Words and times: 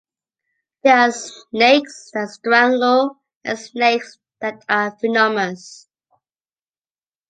There 0.83 0.97
are 0.97 1.11
snakes 1.11 2.09
that 2.15 2.29
strangle 2.31 3.19
and 3.45 3.59
snakes 3.59 4.17
that 4.39 4.63
are 4.67 4.97
venomous. 4.99 5.89